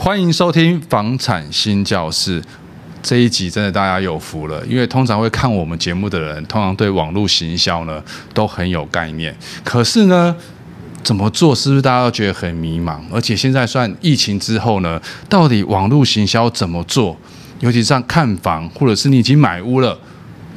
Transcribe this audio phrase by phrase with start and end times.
[0.00, 2.40] 欢迎收听房产新教室
[3.02, 8.00] 这一集，真的大家有福了，因为通常会看我们节目的人，通常对网络行销呢
[8.32, 9.36] 都很有概念。
[9.64, 10.34] 可是呢，
[11.02, 13.00] 怎么做是不是大家都觉得很迷茫？
[13.12, 17.16] 而且现在算疫情之后呢，到底网络行销怎么做？
[17.58, 19.98] 尤其是像看房，或者是你已经买屋了，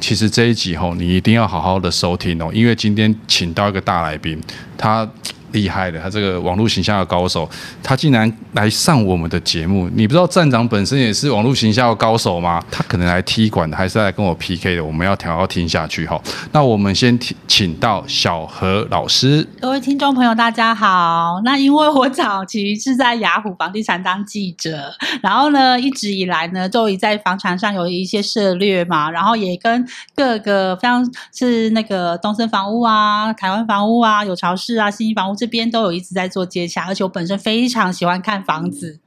[0.00, 4.40] 其实这一集吼，你一定要好好的收听哦，因为今天请到一个大来宾，
[4.78, 5.06] 他。
[5.52, 7.48] 厉害的，他这个网络形象的高手，
[7.82, 9.88] 他竟然来上我们的节目。
[9.94, 12.62] 你不知道站长本身也是网络形象的高手吗？
[12.70, 14.84] 他可能来踢馆的，还是来跟我 PK 的？
[14.84, 16.20] 我们要调要听下去哈。
[16.52, 19.46] 那我们先请到小何老师。
[19.60, 21.40] 各位听众朋友，大家好。
[21.44, 24.90] 那因为我早期是在雅虎房地产当记者，
[25.22, 29.86] 然后呢，一直以来呢，都已在房产上有一些涉猎嘛，然后也跟
[30.16, 35.36] 各个像是那个东森房屋啊、台湾房屋啊、有潮氏啊、信义房屋。
[35.42, 39.00] 这边都有一直在做接洽，而且我本身非常喜欢看房子。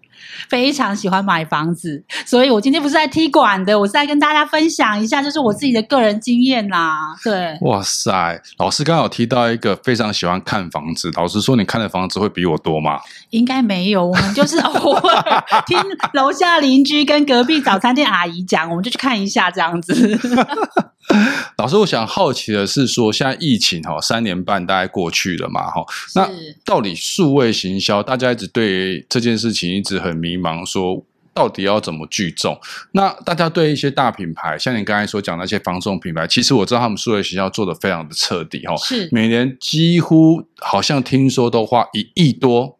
[0.50, 7.16] 非常喜欢买房子，所以我今天不是在踢馆的，我是在跟大家分享一下，就是我自己的个人经验啦。
[7.24, 13.00] 对，哇塞，老师刚刚有提到一个非常喜欢看房子，老师说你看的房子会比我多吗？
[13.32, 15.78] 应该没有，我们就是偶尔 听
[16.14, 19.96] 楼下邻居跟隔壁早餐店阿姨讲，我们就去看一下这样子。
[21.58, 26.28] 老师，我想好奇的是说，现在疫情哈三年半大概过去了嘛哈，那
[26.66, 30.16] 到底数位行销，大家一直对这件事情一直很。
[30.16, 32.58] 迷茫，说到底要怎么聚众？
[32.94, 42.80] 那大家对一些大品牌，像你刚才所讲那些防重品牌，其实我知道他们数位行销做的非常的彻底哦，是每年几乎好像听说都花一亿多，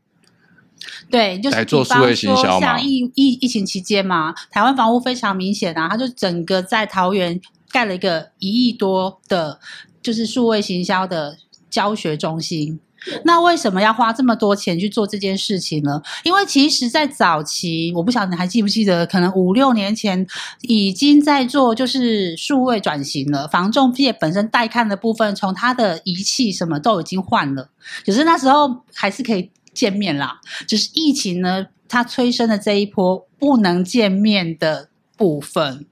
[1.12, 2.78] 对，就是来做数位行销嘛。
[2.78, 9.60] 像疫疫疫情期间嘛，台湾房屋非常明显啊，它就整个在桃园盖了一个一亿多的，
[10.02, 11.38] 就是数位行销的
[11.70, 12.80] 教学中心。
[13.24, 16.02] 那为什么要花这么多钱去做这件事情呢？
[16.24, 20.26] 因为其实，在早期，我不晓得你还记不记得，可能五六年前
[20.62, 23.48] 已经在做，就是数位转型了。
[23.48, 27.70] 房仲业本身带看的部分，从它的仪器什么都已经换了，
[28.06, 30.40] 可是那时候还是可以见面啦。
[30.68, 34.90] 只是疫情呢，它催生的这一波不能见面的。
[35.18, 35.86] 部分，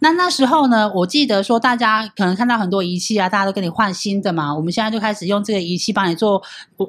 [0.00, 4.54] 那那时候呢，我记得说，大家可能看到很多仪器啊，大家都跟你换新的嘛。
[4.54, 6.42] 我们现在就开始用这个仪器帮你做，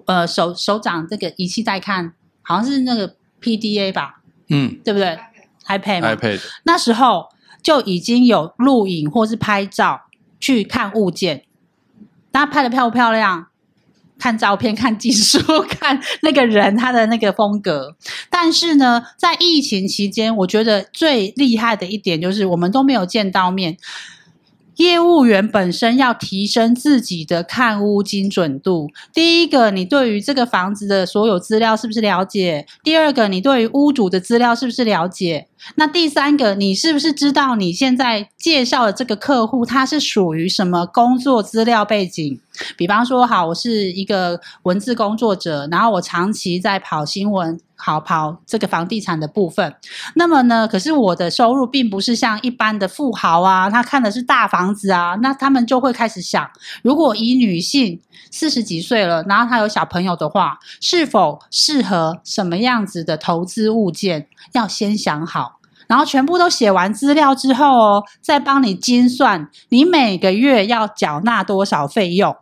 [0.06, 5.20] 呃，手手掌这个仪器带看，好像是那个 PDA 吧，嗯，对不对
[5.68, 6.40] ？iPad 嘛，iPad。
[6.64, 7.30] 那时候
[7.62, 10.04] 就已经有录影或是拍照
[10.40, 11.44] 去看物件，
[12.32, 13.49] 大家拍的漂不漂亮？
[14.19, 17.96] 看照片、看技术、 看那个人他的那个风格，
[18.30, 23.78] 但是呢，在疫情期间，我觉得最厉害的一点就是我们都没有见到面。
[24.75, 28.90] 业务员本身要提升自己的看屋精准度。
[29.13, 32.66] 第一个，你对于这个房子的所有资料是不是了解？
[32.81, 35.47] 第二个，你对于屋主的资料是不是了解？
[35.75, 42.40] 那第三个，你是不是知道你现在介绍的这个客户他是属于什么工作资料背景？
[42.78, 47.59] 比方说，好，我是一个文字工作者，然后我长期在跑新闻。
[47.81, 49.74] 好跑这个房地产的部分，
[50.16, 56.46] 那么呢，可是我的收入并不是像一般的富豪啊，他看的是大房子啊，那他们就会开始想，
[56.84, 72.36] 如果以女性四十几岁了，然后她有小朋友的话，是否适合什么样子的投资物件，要先想好，然后全部都写完资料之后哦，再帮你精算，你每个月要缴纳多少费用，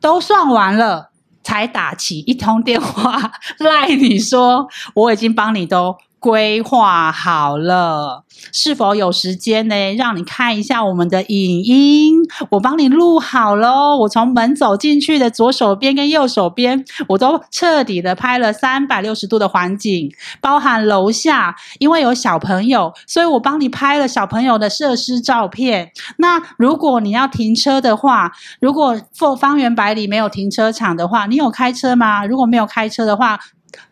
[0.00, 1.10] 都算完了。
[1.48, 9.94] 才打起一通电话 赖你说，我已经帮你都规划好了，是否有时间呢？
[9.94, 12.16] 让你看一下我们的影音，
[12.50, 13.96] 我帮你录好喽。
[13.98, 20.10] 我从门走进去的左手边跟右手边，我都彻底的拍了三百六十度的环境，
[20.40, 25.92] 包含楼下，因为有小朋友，所以我帮你拍了小朋友的设施照片。
[26.18, 28.96] 那如果你要停车的话，如果
[29.38, 32.26] 方圆百里没有停车场的话，你有开车吗？
[32.26, 33.38] 如果没有开车的话，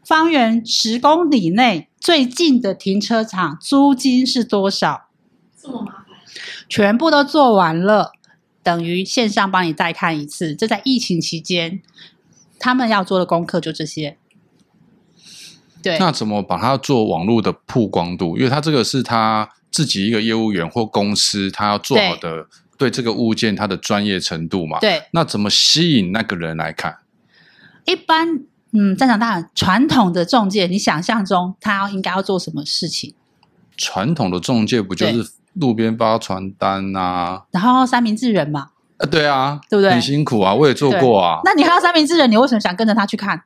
[0.05, 1.88] 方圆十公里内。
[1.99, 5.08] 最近的停车场租金是多少？
[5.61, 6.05] 这么麻烦，
[6.69, 8.12] 全部都做完了，
[8.62, 10.55] 等于线上帮你再看一次。
[10.55, 11.82] 这在疫情期间，
[12.61, 14.17] 他们要做的功课就这些。
[15.82, 18.37] 对，那怎么把它做网络的曝光度？
[18.37, 22.46] 因为他这个是他自己一个业务员或公司，他要做好的
[22.78, 24.78] 对这个物件他的专业程度嘛。
[24.78, 26.99] 对，那怎么吸引那个人来看？
[27.84, 28.44] 一般，
[28.76, 33.14] 嗯，站长大人，传统的中介，你想象中他要应该要做什么事情？
[33.76, 37.44] 传统的中介不就是路边发传单啊？
[37.50, 38.69] 然后三明治人嘛？
[38.99, 39.90] 呃，对啊，对不对？
[39.90, 41.40] 很辛苦啊，我也做过啊。
[41.44, 43.43] 那你还要三明治人，你为什么想跟着他去看？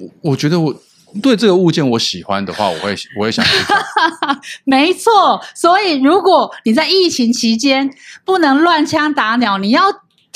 [0.00, 0.74] 我，我觉得我。
[1.22, 3.78] 对这个物件我喜欢的话，我会我也想去看。
[4.64, 7.90] 没错，所以如果你在疫情期间
[8.22, 9.84] 不能乱枪打鸟，你要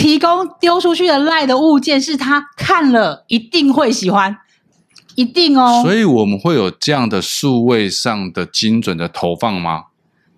[0.01, 4.35] 提供丢出去的赖的物件是他看了一定会喜欢，
[5.15, 5.83] 一定哦。
[5.83, 9.85] 所以我们会有这样的数位上的精准的投放吗？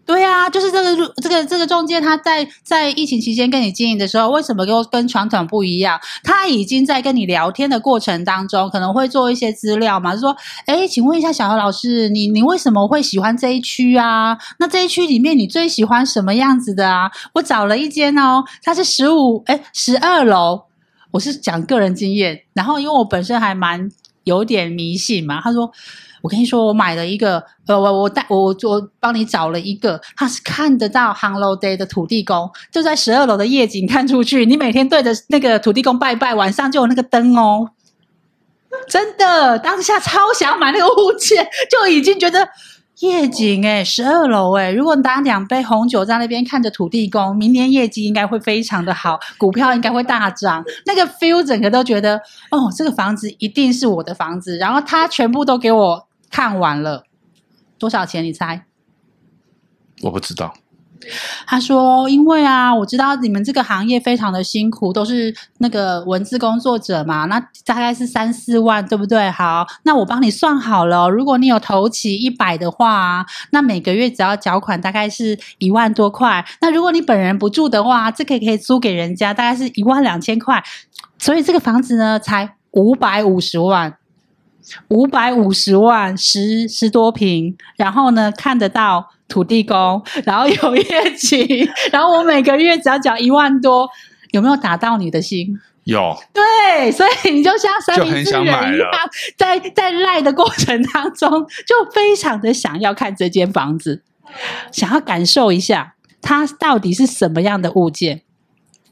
[0.04, 5.98] 对啊，就是这个这个这个中介，他在在疫情期间跟你经营的时候，为什么跟跟传统不一样？
[6.24, 14.36] 他已经在跟你聊天的过程当中，可能会做一些资料嘛，就说，哎，请问一下小何老师，你你为什么会喜欢这一区啊？
[14.58, 17.08] 那这一区里面你最喜欢什么样子的啊？
[17.34, 20.62] 我找了一间哦，它是十五哎十二楼，
[21.12, 23.88] 我是讲个人经验，然后因为我本身还蛮
[24.24, 25.70] 有点迷信嘛，他说。
[26.22, 37.70] 我跟你说，我买了一个，呃，我我带我我帮你找了一个，它是看得到 Hello Day 的土地公，就在十二楼的夜景看出去，你每天对着那个土地公拜拜，晚上就有那个灯哦，
[38.88, 42.48] 真的，当下超想买那个物件，就已经觉得
[43.00, 52.16] 夜景诶，十二楼诶，如果你打两杯红酒在那边看着土地公，明年业绩应该会非常的好，股票应该会大涨，那个 feel 整个都觉得，
[52.52, 56.06] 哦，这个房子一定是我的房子，然后他全部都给我。
[56.32, 57.04] 看完了
[57.78, 58.24] 多少钱？
[58.24, 58.64] 你猜？
[60.02, 60.54] 我不知道。
[61.46, 69.28] 他说：“因为啊，我知道你们这个行业非常的辛苦，都是那个文字工作者嘛，那大概是三四万，对不对？
[69.28, 76.46] 好，那我帮你算好了，如果你有投期一百的话，那每个月只要缴款大概是一万多块。
[76.60, 80.62] 那如果你本人不住的话，这个可以租给人家，大概是一万两千块。
[81.18, 83.98] 所以这个房子呢，才五百五十万。”
[84.88, 93.88] 五百五十万，十十多平，然后呢，看得到土地公，然后有业绩，然后我每个月只要缴一万多，
[94.30, 95.58] 有没有打到你的心？
[95.84, 96.16] 有。
[96.32, 98.90] 对，所以你就像三明治人一样，
[99.36, 101.28] 在在赖的过程当中，
[101.66, 104.02] 就非常的想要看这间房子，
[104.70, 108.22] 想要感受一下它到底是什么样的物件，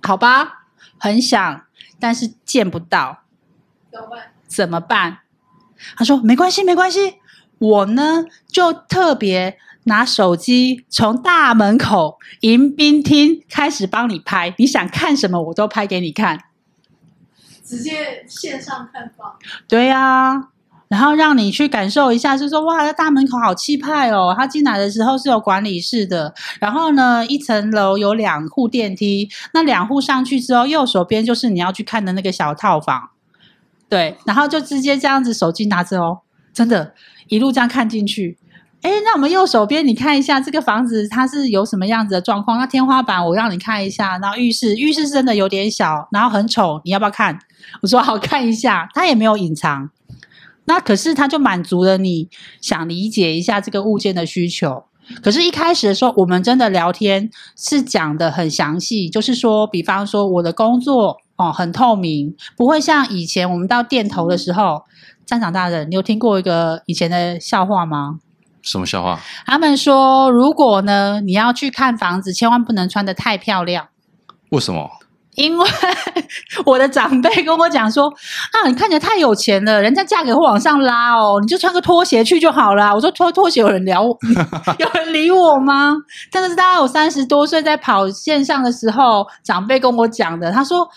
[0.02, 0.64] 好吧？
[0.98, 1.62] 很想，
[2.00, 3.20] 但是见不到，
[3.90, 4.22] 怎么办？
[4.48, 5.18] 怎么办？
[5.96, 7.14] 他说：“没关系，没关系，
[7.58, 16.44] 我呢就特别拿手机从大门口迎宾厅开始帮你拍，你想看什么我都拍给你看，
[17.64, 19.34] 直接线上看房。
[19.68, 20.48] 对呀，
[20.88, 24.34] 然后让你去感受一下，就说哇，这大门口好气派哦。
[24.36, 33.10] 他进来的时候是有管理室的，然后呢，一层楼有两户电梯，那两户上去之后，右手边就是你要去看的那个小套房。”
[33.90, 36.20] 对，然后就直接这样子手机拿着哦，
[36.54, 36.94] 真的，
[37.26, 38.38] 一路这样看进去。
[38.82, 42.56] 哎，那我们右手边你看一下这个房子，它是有什么样子的状况？
[42.56, 47.36] 那天花板我让你看一下，然后浴室，浴室真的有点小，然后很丑，你要不要看？
[47.82, 49.90] 我说好看一下，它也没有隐藏。
[50.66, 52.28] 那可是它就满足了你
[52.60, 54.84] 想理解一下这个物件的需求。
[55.20, 61.16] 可是，一开始的时候，我们真的聊天是讲得很详细，就是说，比方说我的工作。
[61.40, 64.82] 哦，很透明，不会像以前我们到店头的时候，
[65.24, 68.18] 站长大人，你有听过一个以前的笑话吗？
[68.60, 69.18] 什么笑话？
[69.46, 73.88] 他们说，如果呢，你要去看房子，千万不能穿得太漂亮。
[74.50, 74.90] 为什么？
[75.40, 75.66] 因为
[76.66, 78.12] 我的长辈跟我讲说
[78.52, 82.94] 啊，你看起来太有钱了，人家价格会往上拉哦，你就穿个拖鞋去就好了。
[82.94, 84.16] 我说拖拖鞋有人聊我，
[84.78, 85.96] 有人理我吗？
[86.30, 90.52] 这个是大概我三十多岁在跑线上的时候，长辈跟我讲的。
[90.52, 90.88] 他说，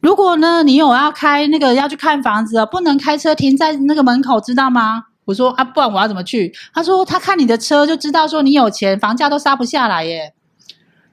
[0.00, 5.04] 如果呢你有要开那个要去看房子，不能开车停在那个门口，知道吗？
[5.24, 6.52] 我说啊，不然我要怎么去？
[6.74, 10.34] 他说他看你的车就知道说你有钱，房价都杀不下来耶。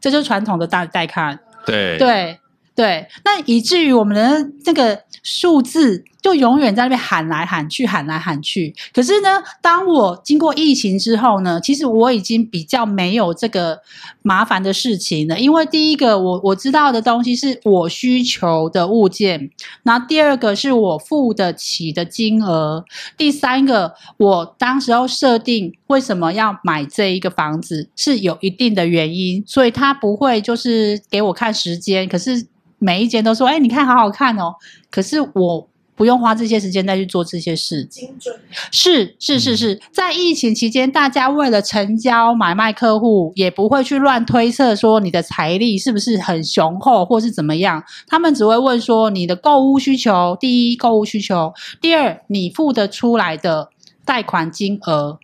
[0.02, 2.40] 这就是传统的代代看，对对。
[2.80, 8.74] 对，那以至于我们的这个数字就永远在那边喊来喊去，喊来喊去。
[8.94, 13.82] 可是呢，当我经过疫情之后呢，其实我已经比较没有这个
[14.22, 15.38] 麻烦的事情了。
[15.38, 19.50] 因为第一个，我我知道的东西是我需求的物件，
[19.84, 22.86] 然后第二个是我付得起的金额，
[23.18, 32.48] 第三个，我当时候设定为什么要买这一个房子是有一定的原因，所以他不会就是给我看时间，可是
[32.80, 34.56] 每一间都说，哎，你看好好看哦。
[34.90, 35.70] 可是我。
[36.00, 38.34] 不用花这些时间再去做这些事，精准
[38.72, 47.84] 是是是是，在疫情期间，大家为了成交买卖客户，也不会去乱推测说你的财力是不是很雄厚，或是怎么样。
[48.08, 53.68] 他们只会问说你的购物需求，第一购物需求，第二你付得出来的
[54.06, 55.20] 贷款金额，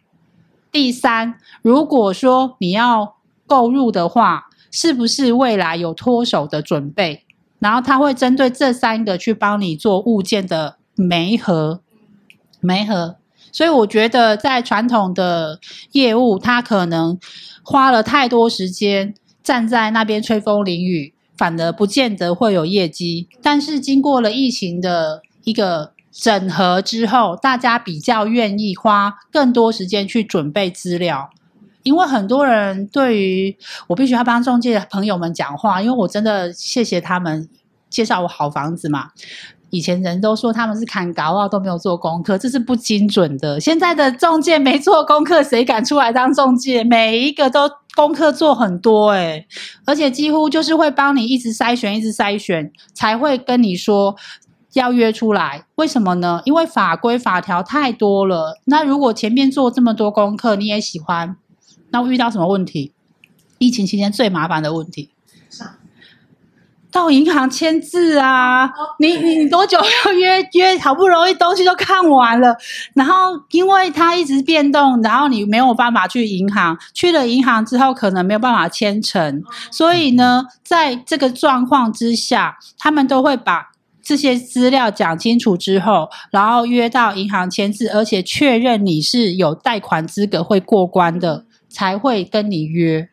[0.74, 3.16] 第三如果说你要
[3.48, 7.25] 购入的话，是不是未来有脱手的准备？
[7.60, 11.82] 然后他会针对这三个去帮你做物件的媒合，
[12.60, 13.18] 媒合。
[13.52, 15.60] 所以我觉得在传统的
[15.94, 17.18] 业务，他可能
[17.64, 23.30] 花了太多时间站在那边吹风淋雨，反而不见得会有业绩。
[23.42, 31.30] 但是经过了疫情的一个整合之后，大家比较愿意花更多时间去准备资料。
[31.86, 33.56] 因为很多人对于
[33.88, 37.48] 我必须要帮中介的朋友们讲话，因为我真的谢谢他们
[37.90, 39.12] 介绍我好房子嘛。
[39.70, 43.60] 以前人都说他们是砍高啊，都没有做功课，这是不精准的。
[43.60, 46.84] 现在的中介没做功课，谁敢出来当中介？
[46.84, 49.46] 每一个都功课做很多诶，
[49.86, 54.16] 而且几乎就是会帮你一直筛选，一直筛选，才会跟你说
[54.74, 55.66] 要约出来。
[55.76, 56.42] 为什么呢？
[56.46, 58.60] 因为法规法条太多了。
[58.66, 61.36] 那如果前面做这么多功课，你也喜欢。
[61.92, 62.92] 那会遇到什么问题？
[63.58, 65.12] 疫情期间最麻烦的问题，
[66.92, 68.70] 到银行签字啊！
[69.00, 70.78] 你你你多久要约约？
[70.78, 72.56] 好不容易东西都看完了，
[72.94, 83.72] 然后因为它一直变动，然后你没有办法去银行，去了银行之后可能没有办法签成，所以呢，在这个状况之下，他们都会把
[84.04, 91.46] 这些资料讲清楚之后，然后约到银行签字，而且确认你是有贷款资格会过关的。
[91.76, 93.10] 才会跟你约，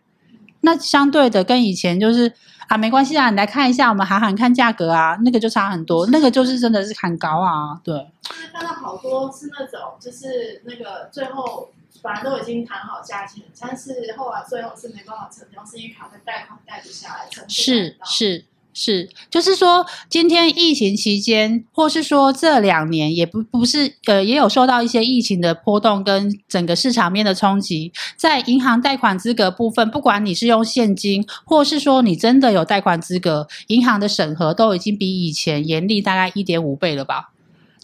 [0.61, 2.33] 那相对的跟以前就是
[2.69, 8.07] 啊，没关系啊，你来看一下，我们喊喊看价格啊，那个就差很多，那个就是真的是很高啊，对。
[8.53, 11.69] 看到好多是那种，就是那个最后
[12.03, 18.45] 本来都已经谈好价钱，但是后来最后是没办法成交，是因为卡在贷款贷不下来，是是。
[18.75, 27.93] 是，就是说，今天疫情期间，或是说这两年，也不不是，呃，也有受到一些疫情的波动跟整个市场面的冲击。
[28.17, 37.33] 在银行贷款资格部分，不管你是用现金，或是说你真的有贷款资格，银行的审核都已经比以前严厉大概一点五倍了吧？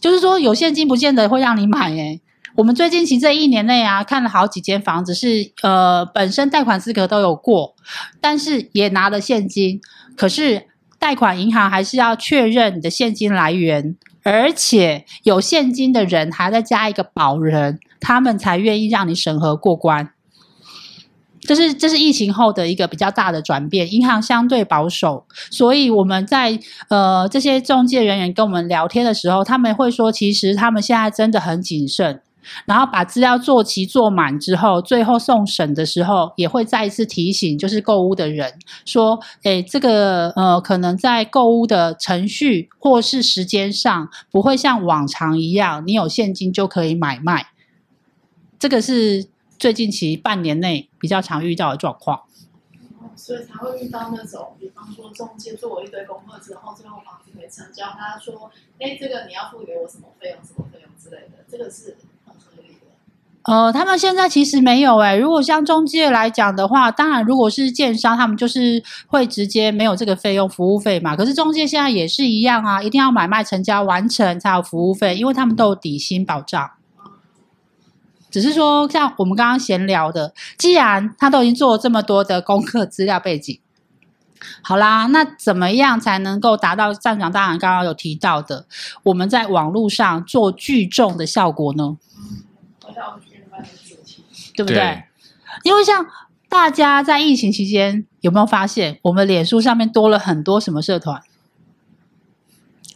[0.01, 1.91] 就是说，有现金不见得会让你买。
[1.91, 2.19] 诶，
[2.55, 7.75] 我们最近其实这一年内啊，看了好几间房子是，是呃本身贷款资格都有过，
[8.19, 9.79] 但是也拿了现金，
[10.17, 10.68] 可是。
[10.99, 20.11] 贷款银行还是要确认你的现金来源，而且有现金的人还在加一个保人，他们才愿意让你审核过关。
[21.41, 32.21] 这是这是疫情后的一个比较大的转变，银行相对保守，所以我们在呃这些中介人员跟我们聊天的时候，他们会说，其实他们现在真的很谨慎。
[32.65, 47.47] 然后把资料做齐做满之后，最后送审的时候也会再一次提醒，就是购物的人说：“诶，这个呃，可能在购物的程序或是时间上，不会像往常一样，你有现金就可以买卖。”
[48.57, 49.27] 这个是
[49.57, 52.23] 最近期半年内比较常遇到的状况。
[53.15, 60.39] 所以才会遇到那种，比方说中介做了一堆功课之后，最后房子没成交，他说：“哎，这个你要付给我什么费用？
[60.43, 61.97] 什么费用之类的。”这个是。
[63.49, 65.17] 呃，他们现在其实没有诶。
[65.17, 71.15] 如果像中介来讲的话，当然如果是建商，他们就是会直接没有这个费用，服务费嘛。
[71.15, 76.69] 可是中介现在也是一样啊，一定要买卖成交完成才有服务费，因为他们都有底薪保障。
[78.29, 83.59] 只是说，像我们刚刚闲聊的，既然他都已经做了这么多的功课资料背景，
[84.61, 88.67] 好啦，那怎么样才能够达到站长大人刚刚有提到的，
[89.01, 91.97] 我们在网络上做聚众的效果呢？
[94.59, 94.75] 对不对？
[94.75, 95.03] 对，
[95.63, 96.05] 因为像
[96.49, 101.21] 大家在疫情期间有没有发现，我们脸书上面多了很多什么社团？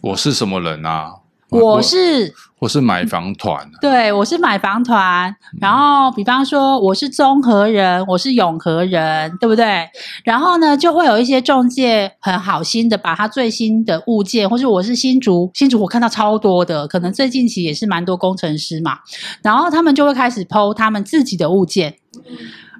[0.02, 1.23] 我是什么人啊？
[1.60, 2.34] 我是。
[2.60, 5.36] 我是买房团，对，我是买房团。
[5.60, 9.86] 然后，比方说，我是中和人，我是永和人，对不对？
[10.24, 19.00] 然后呢，就会有一些中介很好心的，把他最新的物件，或是我是新竹，新竹我看到超多的，可能最近期也是蛮多工程师嘛。
[19.42, 21.96] 然后他们就会开始 po 他们自己的物件。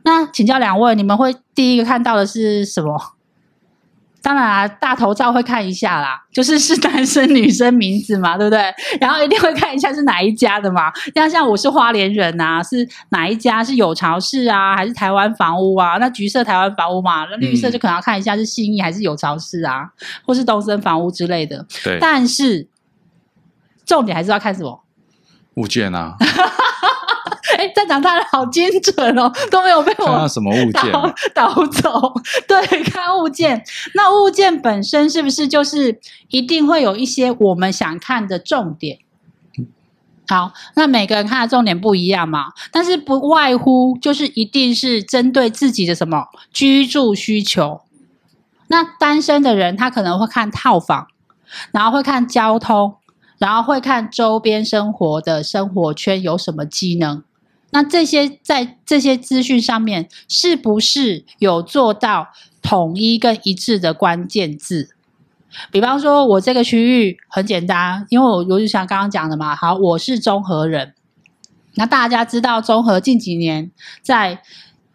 [0.06, 2.98] 那请教两位，你们会第一个看到的是什么？
[4.24, 8.74] 当然啊，大头照会看一下啦，就是是男生女生名字嘛， 对不对？
[9.02, 10.90] 然后一定会看一下是哪一家的嘛。
[11.14, 13.62] 像像我是花莲人啊，是哪一家？
[13.62, 15.98] 是有巢氏啊，还是台湾房屋啊？
[16.00, 19.90] 那橘色台湾房屋嘛，那绿色就可能要看一下是信义还是有巢氏啊，
[20.26, 21.66] 或是东森房屋之类的。
[21.84, 21.98] 对。
[22.00, 22.70] 但是
[23.86, 24.86] 重点还是要看什么？
[25.56, 26.16] 物件啊。
[27.64, 30.92] 哎，站长大人好精准哦， 都没有被我看什么物件
[31.34, 32.14] 导走。
[32.46, 33.64] 对，看物件，
[33.96, 39.00] 那物件本身是不是就是一定会有一些我们想看的重点？
[40.28, 47.82] 好，那每个人看的重点不一样嘛，但是不外乎就是一定是针对自己的什么居住需求。
[48.68, 51.08] 那单身的人他可能会看套房，
[51.72, 52.96] 然后会看交通，
[53.38, 57.24] 然后会看周边生活的生活圈有什么机能。
[57.74, 62.28] 那这些在这些资讯上面，是不是有做到
[62.62, 64.96] 统一跟一致的关键字？
[65.72, 70.94] 比方说，我这个区域很简单，因为我我就像刚刚讲的嘛，好，我是中和人。
[71.74, 73.72] 那大家知道中和近几年
[74.04, 74.44] 在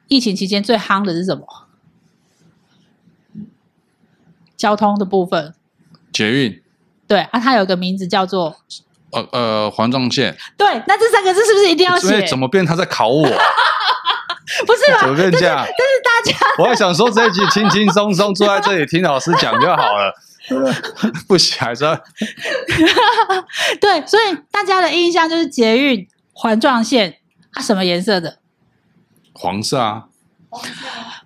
[0.06, 1.66] 疫情期间最夯的是什么？
[4.56, 5.52] 交通的部分，
[6.12, 6.62] 捷运。
[7.08, 8.58] 对啊，它有个名字叫做。
[9.12, 10.36] 呃呃，环状线。
[10.56, 12.26] 对，那这三个字是不是一定要写？
[12.26, 12.64] 怎么变？
[12.64, 13.24] 他在考我？
[14.66, 15.00] 不是吧？
[15.00, 15.56] 怎么变这样？
[15.58, 15.72] 但是
[16.02, 20.12] 大家，我还想说这一集轻轻松松坐在这里听老师讲就好了。
[21.28, 21.94] 不行，还是要
[23.80, 27.18] 对，所以大家的印象就是捷运环状线
[27.52, 28.38] 啊，什么颜色的？
[29.34, 30.04] 黄色啊。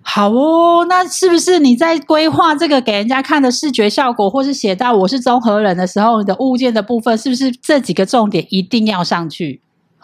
[0.02, 9.61] 好哦，那是不是你在规划这个给人家看的视觉效果，或是写到我是综合人的时候，你的物件的部分是不是这几个重点一定要上去？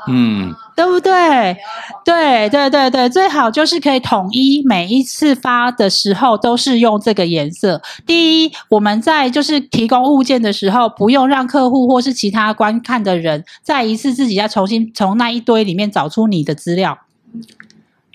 [0.06, 1.56] 嗯，对不对？
[2.04, 7.82] 对对对对，最好就是可以统一，每一次发的时候都是用这个颜色。
[8.06, 16.96] 第一，我们在就是提供物件的时候，不用让客户或是其他观看的人再一次自己要重新从那一堆里面找出你的资料，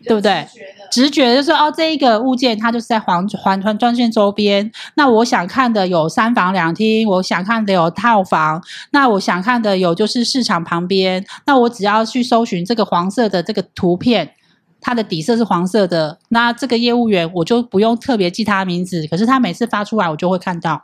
[0.05, 0.45] 对不对？
[0.91, 4.71] 直觉就是哦，这一个物件它就是在环环环专线周边。
[4.95, 8.63] 那我想看的有三房两厅，我想看的有套房。
[8.91, 11.25] 那我想看的有就是市场旁边。
[11.45, 14.33] 那我只要去搜寻这个黄色的这个图片，
[14.79, 16.19] 它的底色是黄色的。
[16.29, 20.83] 那这个业务员我就不用特别记他名字，可是他每次发出来我就会看到，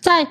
[0.00, 0.26] 在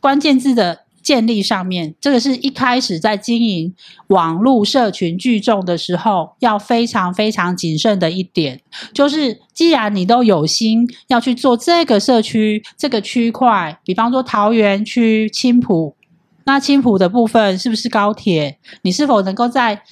[0.00, 0.81] 关键字的。
[1.02, 3.74] 建立上面，这个是一开始在经营
[4.08, 8.60] 网络社群聚众的时候，要非常非常谨慎的一点，
[8.94, 15.96] 就是既然你都有心要去做这个社区这个区块，比方说桃园区青埔，
[16.44, 18.58] 那青埔的部分是不是高铁？
[18.82, 19.82] 你是否能够在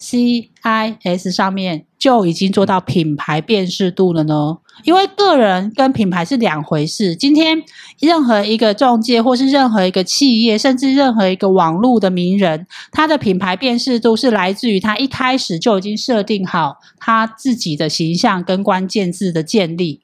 [0.00, 4.58] CIS 上面就已经做到品牌辨识度了呢？
[4.84, 7.16] 因为个人跟品牌是两回事。
[7.16, 7.62] 今天
[7.98, 20.02] 任何一个中介，或是任何一个企业，甚至任何一个网络的名人，他的品牌辨识度是来自于他一开始就已经设定好他自己的形象跟关键字的建立，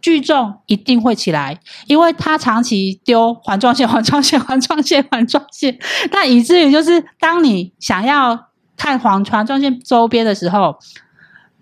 [0.00, 5.78] 聚众一定会起来，因为他长期丢环状线、环状线、环状线、环状线，
[6.12, 10.76] 那以至于就是当你想要看环环状线周边的时候。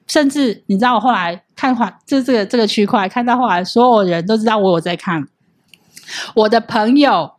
[0.06, 5.26] 甚至你知道，我后来看话，就这个这个区块，看到后来所有人都知道我有在看，
[6.34, 7.32] 我的朋友，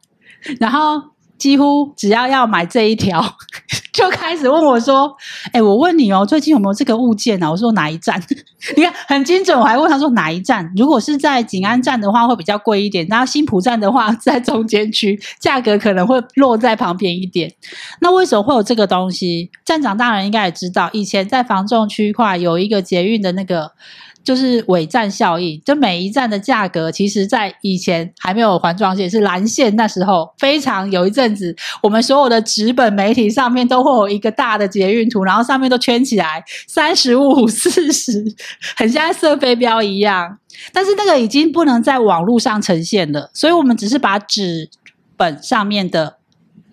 [0.60, 1.02] 然后
[1.38, 3.24] 几乎只要要买这一条，
[3.94, 5.16] 就开始问我说
[5.52, 8.22] ：“哎，我问你哦，最近有没有这个物件呢？”我说：“哪一站？”
[8.76, 17.54] 你看很精准，我还问他说：“哪一站？”如果是在景安站的话，会比较贵一点；然后新埔站的话，在中间区，价格可能会落在旁边一点。
[18.00, 19.52] 那为什么会有这个东西？
[19.64, 23.74] 站长大人应该也知道，以前在房仲区块有一个捷运的那个。
[24.26, 38.26] 就是尾站效应，就每一站的价格，其实在以前还没有环状线，是蓝线那时候非常有一阵子，我们所有的纸本媒体上面都会有一个大的捷运图，然后上面都圈起来三十五、四十，
[38.76, 40.40] 很像射飞镖一样。
[40.74, 44.70] 但是那个已经不能在网络上呈现了，所以我们只是把纸
[45.16, 46.18] 本上面的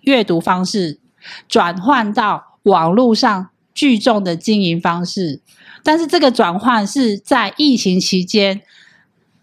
[0.01, 0.99] 阅读方式
[1.47, 5.41] 转换到网络上聚众的经营方式。
[5.83, 8.61] 但是这个转换是在疫情期间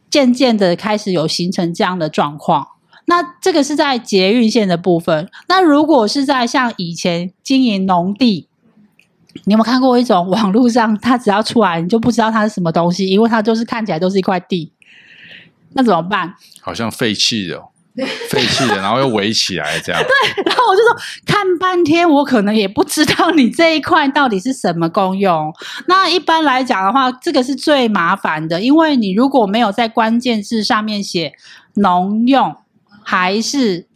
[0.10, 2.68] 渐渐的开始有形成这样的状况。
[3.06, 5.30] 那这个是在捷运线的部分。
[5.48, 8.48] 那如果是在像以前经营农地，
[9.46, 14.72] 你有没有看过一种网络上，它只要出来，你就不知道它是什么东西，因为它就是看起来都是一块地。
[15.74, 16.36] 那怎么办？
[16.62, 17.64] 好像废弃的，
[18.30, 20.02] 废弃的，然后又围起来这样。
[20.02, 25.54] 对，然后我就说看半天，我可能也不知道你这一块到底是什么功用。
[25.88, 31.34] 那一般来讲的话，这个是最麻烦的，因为你如果没有在关键字上面写
[31.76, 32.56] 农用
[33.04, 33.88] 还是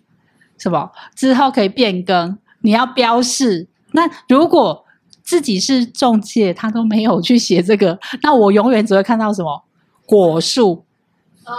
[0.57, 3.67] 什么之后可以变更，你要标示。
[3.91, 4.85] 那如果
[5.21, 9.63] 自己是中介，他都没有去写这个，那我永远只会看到什么
[10.05, 10.85] 果树。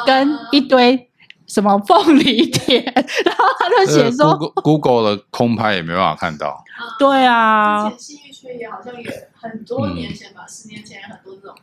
[0.06, 1.10] 跟一堆
[1.46, 6.64] 什么凤梨田，然后他就写说、呃、Google 的空拍也没办法看到。
[6.98, 11.56] 对啊，之前信义区也好像也很多年前吧，嗯、十年前有很多这种。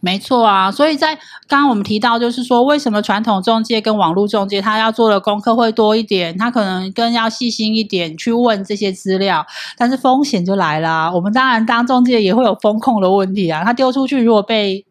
[0.00, 1.14] 没错啊，所以在
[1.46, 9.46] 刚刚我们提到，就是说为什么传统中介跟网络中介他要做的功课会多一点，他可能更要细心一点去问这些资料，
[9.76, 11.12] 但是风险就来了。
[11.12, 14.84] 我们当然当中介也会有风控的问题啊，他丢出去如果被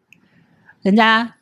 [0.80, 1.34] 人家。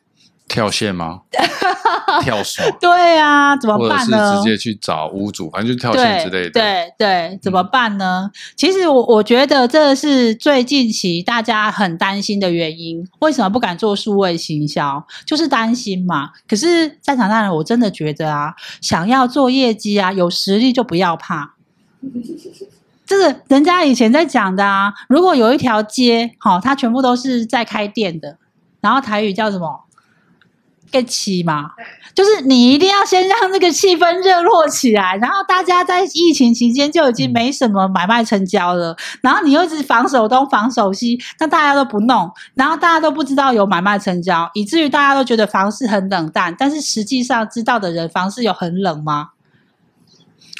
[0.51, 1.21] 跳线吗？
[2.21, 2.67] 跳爽？
[2.79, 4.17] 对啊，怎么办呢？
[4.17, 6.49] 或者是直接去找屋主，反正就跳线之类的。
[6.49, 8.29] 对对，对，怎么办呢？
[8.29, 13.07] 嗯、其实我我觉得这是最近期大家很担心的原因。
[13.19, 15.03] 为什么不敢做数位行销？
[15.25, 16.31] 就是担心嘛。
[16.47, 21.55] 可是在场大人，我真的觉得啊，想要做业绩啊，有实力就不要怕。
[23.05, 24.93] 这是人家以前在讲的啊。
[25.07, 28.37] 如果有一条街，好、哦，它全部都是在开店的，
[28.81, 29.85] 然后台语叫什么？
[30.91, 31.71] 个气嘛，
[32.13, 49.29] 就是你一定要先让这个气氛热络起来，然后大家在疫情期间就已经没什么买卖成交了，然后你又一直防守东防守西，那大家都不弄，然后大家都不知道有买卖成交，以至于大家都觉得房市很冷淡，但是实际上知道的人房市有很冷吗？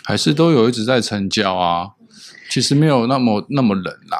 [0.03, 1.89] 还是都有一直在成交啊？
[2.49, 4.17] 其实没有那么那么冷啦。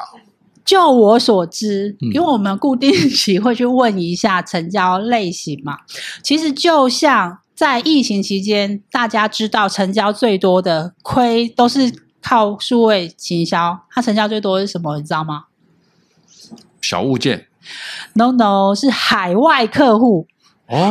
[0.64, 5.78] 就我所知，因为我们固定期会去问一下成交类型嘛。
[6.22, 14.96] 其实就像在疫情期间，大家知道成交最多的亏都是靠数位行销，它成交最多是什么？
[14.98, 15.44] 你知道吗？
[16.80, 17.46] 小物件
[18.14, 20.26] ？No No，是海外客户。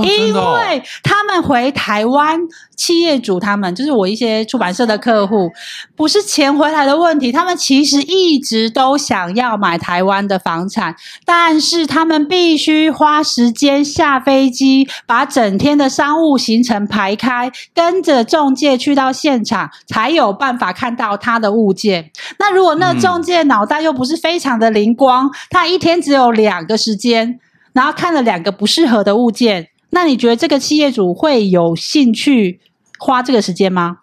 [0.03, 2.39] 因为他们回台湾，
[2.75, 5.49] 企业主他们就是我一些出版社的客户，
[5.95, 22.11] 不是钱回来的问题，他们其实一直都想要买台湾的房产，但是他们必须花时间下飞机，把整天的商务行程排开，跟着中介去到现场，才有办法看到他的物件。
[22.37, 27.39] 那如果那中介脑袋又不是非常的灵光，他一天只有两个时间，
[27.73, 29.67] 然后看了两个不适合的物件。
[29.91, 32.61] 那你觉得这个企业主会有兴趣
[32.97, 33.97] 花这个时间吗？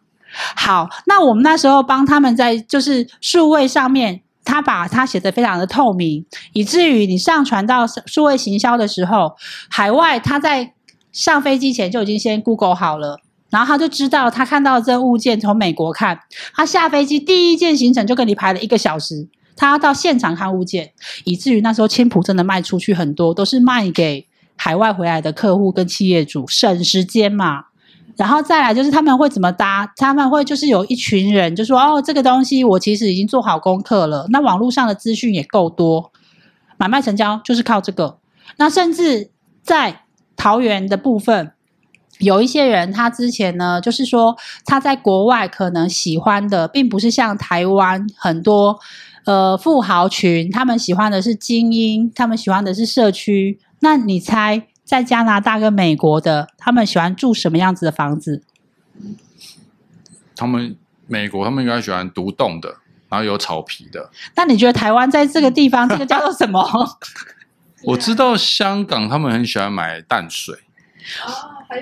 [0.55, 9.35] 好，那我们那时候帮他们在就是数位上面，他把它写得非常的透明，以至于你上传到数位行销的时候，
[9.71, 10.75] 海外他在
[11.11, 16.21] 上飞机前就已经先 Google 好了，然后他就知道他看到这物件从美国看，
[16.55, 19.27] 他下飞机第一件行程就跟你排了一个小时，
[19.59, 20.93] 他到现场看物件，
[21.25, 24.27] 以至于那时候青浦真的卖出去很多，都是卖给。
[24.61, 27.67] 海外回来的客户跟企业主省时间嘛，
[28.17, 29.89] 然后再来就是他们会怎么搭？
[29.97, 36.11] 他们会就是有一群人就说哦，这个东西我其实已经做好功课了，那网络上的资讯也够多，
[36.77, 38.19] 买卖成交就是靠这个。
[38.57, 39.31] 那甚至
[39.63, 40.01] 在
[40.37, 41.53] 桃园的部分，
[42.19, 48.81] 有一些人他之前呢，就是说他在国外可能喜欢的，并不是像台湾很多
[49.29, 53.61] 呃富豪群，他们喜欢的是精英，他们喜欢的是社区。
[53.81, 58.43] 那你猜，在加拿大跟美国的，他们喜欢住什么样子的房子？
[60.35, 60.75] 他们
[61.07, 62.77] 美国，他们应该喜欢独栋的，
[63.11, 64.11] 然后有草皮的。
[64.35, 66.67] 那你觉得台湾在这个地方，这个叫做什么？
[67.85, 70.57] 我知道香港他们很喜欢买淡水。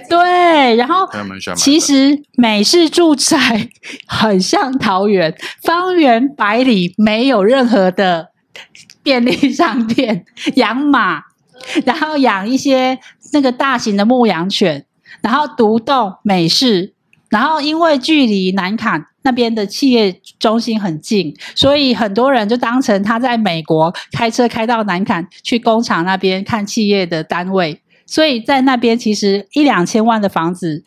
[0.09, 1.09] 对，然后
[1.57, 3.69] 其实美式住宅
[4.07, 8.31] 很像桃园，方圆百里没有任何的
[9.03, 10.25] 便利商店，
[10.57, 11.23] 养马。
[11.85, 12.99] 然后养一些
[13.33, 14.85] 那个大型的牧羊犬，
[15.23, 16.93] 然后独栋美式，
[17.31, 30.85] 然后因为距离南坎那边的企业中心很近，所以很多人就当成他在美国开车开到南坎去工厂那边看企业的单位，所以在那边其实一两千万的房子。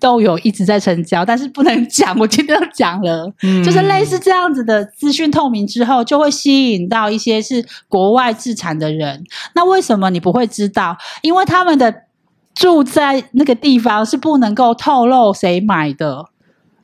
[0.00, 2.16] 都有一直在成交，但是不能讲。
[2.20, 9.24] 我今天都讲了，嗯，就是类似这样子的资讯透明之后，就会吸引到一些是国外自产的人。
[9.56, 10.96] 那为什么你不会知道？
[11.22, 12.02] 因为他们的
[12.54, 16.26] 住在那个地方是不能够透露谁买的，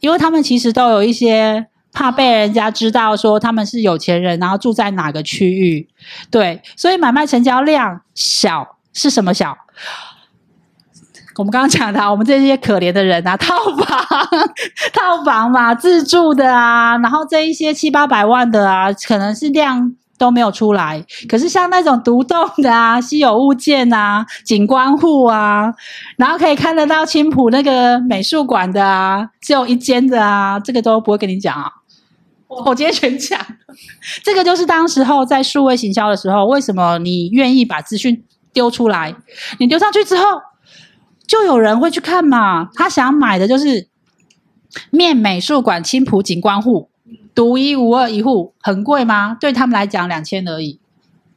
[0.00, 5.88] 因为他们其实都有一些怕被人家知道说他们是有钱人，然后住在哪个区域。
[6.32, 9.54] 对，所以买卖成交量小是什么小？
[11.36, 14.06] 我们刚刚讲的，我们这些可怜的人啊，套房、
[14.94, 19.94] 套房嘛，自住的啊，然后这一些七八百万的啊，可能是量。
[20.16, 25.74] 都没有出来，可是像那种独栋的啊、稀有物件啊、景观户啊，
[26.16, 31.68] 然后可以看得到青浦那个美术馆的啊，只有一间的啊，这个都不会跟你讲啊。
[32.46, 33.38] 我今天全讲，
[34.22, 38.22] 这个就是当时候在数位行销的时候，为什么你愿意把资讯
[38.54, 39.14] 丢出来？
[39.58, 40.24] 你丢上去之后，
[41.26, 42.70] 就有人会去看嘛。
[42.74, 43.88] 他想买的就是
[44.90, 46.88] 面美术馆青浦景观户。
[47.34, 49.36] 独一无二一户很贵吗？
[49.40, 50.78] 对他们来讲两千而已。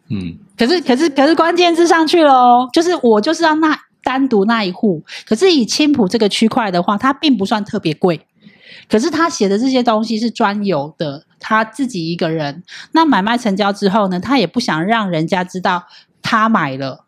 [0.09, 5.03] 嗯，可是可是可是关键字上去了哦，就是我就是要那单独那一户。
[5.25, 8.27] 可是以青浦这个区块的话，它并不算特别贵。
[8.87, 12.63] 可是他写的这些东西是专有的，他自己一个人。
[12.91, 15.85] 那买卖成交之后呢，他也不想让人家知道
[16.21, 17.05] 他买了，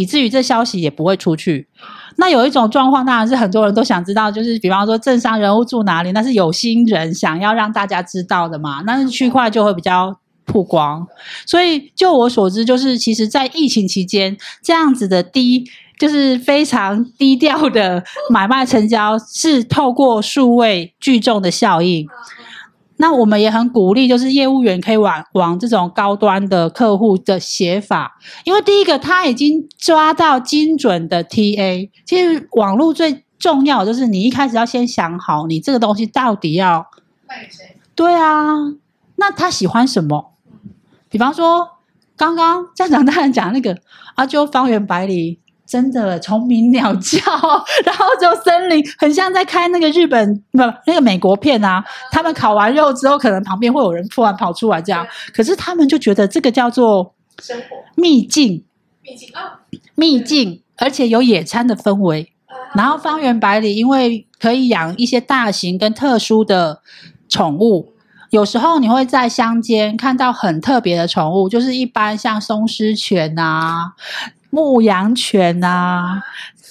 [0.00, 1.68] 以至于这消息也不会出去。
[2.16, 11.06] 那有一种状况，当然是很多人都想知道，就是比方说政商人物住哪里，那是有心人想要让大家知道的嘛，那区块就会比较曝光。
[11.44, 15.64] 所以就我所知，就是其实在疫情期间，这样子的低，
[15.98, 22.06] 就是非常低调的买卖成交，是透过数位聚众的效应。
[23.00, 31.88] 那我们也很鼓励，就是业务员可以往往这种高端的客户的写法，因为第一个他已经抓到精准的 TA。
[32.04, 36.86] 其实网络最重要就是你一开始要先想好，你这个东西到底要
[37.26, 37.76] 卖给谁？
[37.94, 38.54] 对啊，
[39.16, 40.34] 那他喜欢什么？
[41.08, 41.66] 比方说
[42.16, 43.78] 刚刚站长大人讲那个
[44.16, 45.40] 阿鸠方圆百里。
[45.70, 47.20] 真的虫鸣鸟叫，
[47.86, 51.84] 然后就森林很像在开那个日本不那个美国片啊。
[52.10, 55.06] 他们烤完肉之后，可能旁边会有人突然跑出来这样。
[55.32, 58.64] 可是他们就觉得这个叫做生活秘境，
[59.02, 59.60] 秘境啊，
[59.94, 62.32] 秘境，而且有野餐的氛围。
[62.74, 66.80] 然后方圆百里，因为可以养一些大型跟特殊的
[67.28, 67.92] 宠物，
[68.30, 73.92] 有时候你会在乡间看到很特别的宠物，就是一般像松狮犬啊。
[74.50, 76.22] 牧羊犬啊，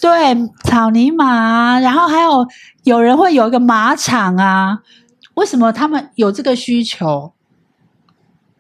[0.02, 2.46] 对，草泥马啊，然后还有
[2.84, 4.80] 有人会有一个马场啊，
[5.36, 7.34] 为什么他们有这个需求？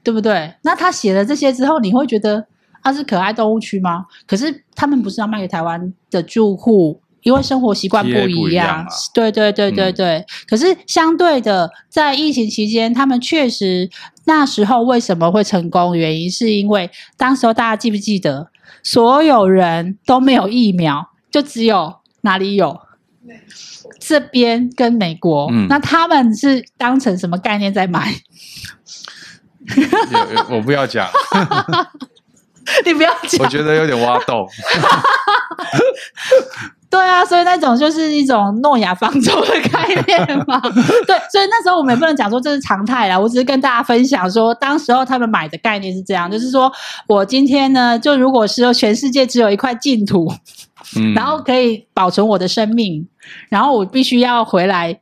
[0.02, 0.56] 对不对？
[0.64, 2.48] 那他写了这些之后，你会觉得
[2.82, 4.06] 他是可爱动物区吗？
[4.26, 8.88] 可是他们不是要卖给台湾的住户，因为生活习惯不一样。
[9.14, 10.20] 对对对对对。
[10.20, 10.26] 嗯。
[10.48, 13.90] 可是相对的，在疫情期间，他们确实
[14.26, 15.96] 那时候为什么会成功？
[15.96, 18.50] 原因是因为当时候大家记不记得？
[18.84, 22.80] 所有人都没有疫苗，就只有哪里有？
[24.00, 28.16] 这边跟美国，嗯，那他们是当成什么概念在买？
[30.50, 31.08] 我不要讲，
[32.86, 34.48] 你不要讲，我觉得有点挖洞。
[36.90, 40.60] 对啊，所以那种就是一种诺亚方舟的概念嘛。
[41.06, 43.20] 对，所以那时候我们也不能讲说这是常态啦。
[43.20, 46.72] 我只是跟大家分享说，当时候他们买的概念是这样，就是说
[47.08, 50.34] 我今天呢，就如果是全世界只有一块净土，
[50.96, 53.08] 嗯，然后可以保存我的生命，
[53.50, 55.00] 然后我必须要回来，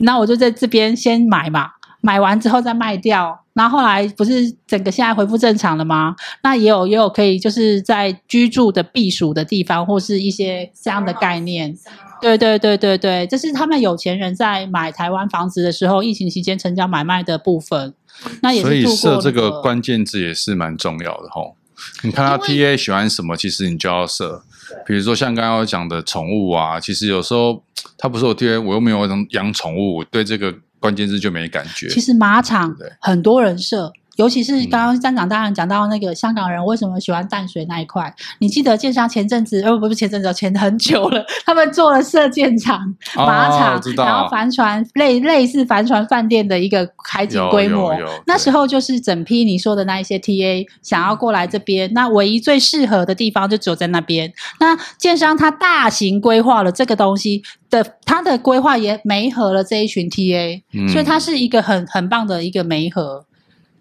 [0.00, 1.70] 那我就在这边先买嘛。
[2.02, 6.14] 买完之后再卖掉，然后后来不是整个现在恢复正常了吗？
[6.42, 11.76] 那也有也有可以就是在居住的避暑的地方，或是一些这样的概念。
[12.20, 17.92] 对对对对对，这是他们有钱人在买台湾房子的时候，疫情期间成交买卖的部分。
[18.40, 21.56] 那也是、那个、所以设这个关键字也是蛮重要的吼。
[22.02, 24.44] 你看他 TA 喜欢什么，其实你就要设。
[24.86, 27.64] 比如说像刚刚我讲的宠物啊，其实有时候
[27.98, 30.54] 他不是我 TA，我又没有养宠物，对这个。
[30.80, 31.88] 关键字就没感觉。
[31.88, 33.92] 其实马场很多人设。
[34.20, 42.78] 尤其是刚刚站长大人讲到那个香港人为什么喜欢淡水那一块，你记得建商前阵子，呃，不是前阵子，前很久了，他们做了射箭场、
[43.16, 47.96] 马场，哦、然后帆船类类似帆船饭店的一个海景规模。
[48.26, 54.30] 那时候就是整批你说的那一些 TA 想要过来这边，那唯一最适合的地方就只有在那边。
[54.58, 63.24] 那建商他大型规划了这个东西的，他的规划也媒合了这一群 TA，、嗯、所以它是一个很很棒的一个媒合。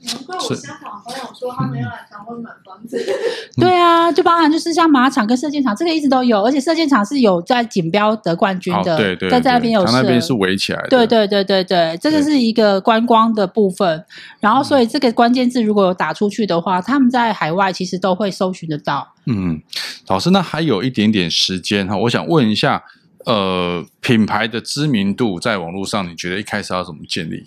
[0.01, 2.97] 难怪我香港朋友说他们要来台湾买房子。
[3.57, 10.88] 对啊，就包含就是像马场跟射箭场，这个一直都有，而且射箭场是有在锦标得冠军的，对对，在在那边有那边是围起来的。
[10.88, 14.05] 对对对对对，这个是一个观光的部分。
[14.39, 19.15] 然后，所以这个关键字如果有打出去的话，他们在海外其实都会搜寻得到。
[19.25, 19.62] 嗯，
[20.07, 22.81] 老师，那还有一点点时间哈，我想问一下，
[23.25, 27.43] 呃，品牌的知名度在网络上，你觉得一开始要怎么建立？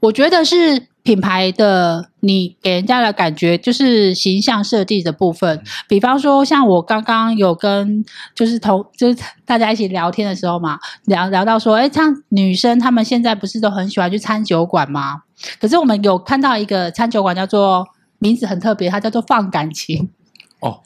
[0.00, 5.62] 我觉得是品牌的，你给人家的感觉就是形象设计的部分。
[5.86, 15.22] 比方说，像我刚刚有跟就是同就是大家一起聊天的时候嘛，聊聊到说，哎，像女生她们现在不是都很喜欢去餐酒馆吗？
[15.60, 17.86] 可是我们有看到一个餐酒馆叫做
[18.18, 20.10] 名字很特别，它叫做放感情。
[20.58, 20.80] 哦，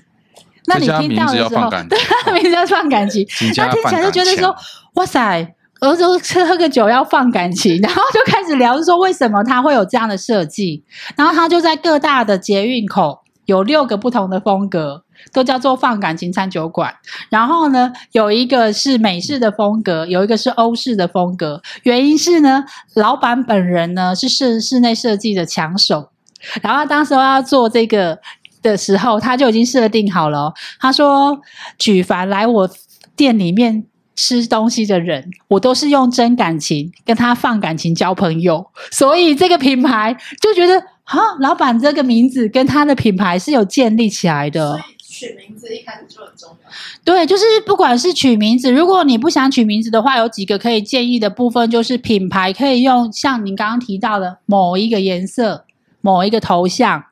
[0.66, 4.54] 那你听到的时候， 对，名字叫放感情， 那听起来就觉得说，
[4.94, 5.54] 哇塞。
[5.80, 10.84] 而且喝喝个酒要放感情，然后就开始聊，说为什么他会有这样的设计。
[11.16, 16.94] 然后他就在各大的捷运口有六个不同的风格，都叫做放感情餐酒馆。
[17.30, 21.62] 然后呢，有一个是美式的风格，有一个是欧式的风格。
[21.84, 22.64] 原因是呢，
[22.94, 26.10] 老板本人呢是室室内设计的强手。
[26.62, 28.18] 然后当时要做这个
[28.62, 30.52] 的时候，他就已经设定好了。
[30.78, 31.40] 他说
[31.78, 32.70] ：“举凡来我
[33.16, 33.86] 店里面。”
[34.20, 44.78] 吃东西的人，我都是用真感情跟他放感情交朋友，所以这个品牌就觉得啊，老板这个名字跟他的品牌是有建立起来的。
[44.98, 46.70] 取名字一开始就很重要。
[47.02, 55.64] 对，就是不管是取名字，如果你不想取名字的话，有几个可以建议的部分，就是品牌可以用像您刚刚提到的某一个颜色、
[56.02, 57.04] 某一个头像。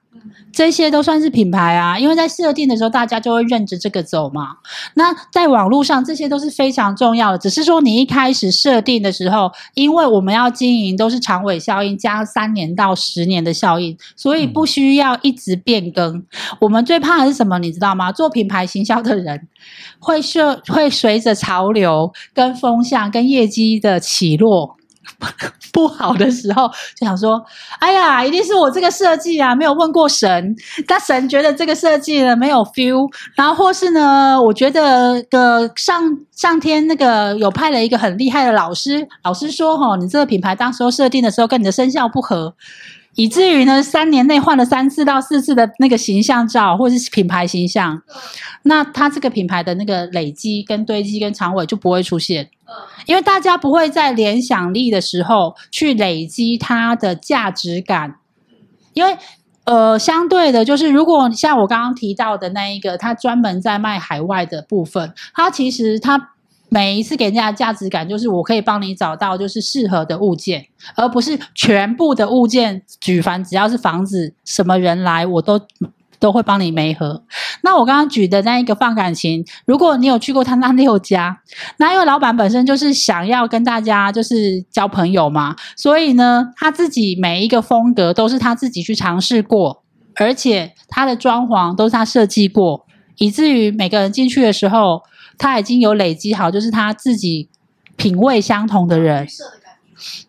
[0.53, 4.57] 这些都算是品牌啊，因为在设定的时候，大家就会认着这个走嘛。
[4.95, 7.39] 那在网络上，这些都是非常重要的。
[7.39, 16.25] 只是说你一开始设定的时候，因为我们要经营都是长尾效应加三年到十年的效应，所以不需要一直变更。
[16.61, 17.59] 我们最怕的是什么？
[17.59, 18.11] 你知道吗？
[18.11, 19.47] 做品牌行销的人
[19.99, 24.78] 会设会随着潮流、跟风向、跟业绩的起落。
[25.73, 27.45] 不好的时候就想说，
[27.79, 30.55] 哎呀，一定是我这个设计啊，没有问过神，
[30.87, 42.55] 但神觉得这个设计呢没有 feel，然后或是呢，我觉得个上上天那个有派了一个很厉害的老师，老师说吼，你这个品牌当时候设定的时候跟你的生肖不合。
[43.19, 48.01] 以至于呢，三年内换了三次到四次的那个形象照，或者是品牌形象，
[48.63, 52.49] 那它这个品牌的那个累积、跟堆积、跟长尾就不会出现，
[53.07, 58.15] 因为大家不会在联想力的时候去累积它的价值感，
[58.95, 59.19] 因为
[59.65, 66.31] 呃，相对的，就是如果像我刚刚提到的那一个，它专门在卖海外的部分，它其实它。
[66.71, 72.83] 每一次给人家的价值感，就是我可以帮你找到就是适合的物件，而不是全部的物件。
[73.01, 75.59] 举凡只要是房子，什么人来，我都
[76.19, 77.23] 都会帮你媒合。
[77.63, 81.41] 那我刚刚举的那一个放感情，如果你有去过他那六家，
[81.79, 89.83] 那因为老板本身就是想要跟大家就是交朋友嘛，所以呢，他自己每一个风格都是他自己去尝试过，
[90.17, 92.85] 而且他的装潢都是他设计过，
[93.17, 95.03] 以至于每个人进去的时候。
[95.39, 97.49] 他已经有累积好，就是他自己
[97.97, 99.27] 品味相同的人，